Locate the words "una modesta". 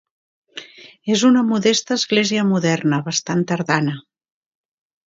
1.29-1.99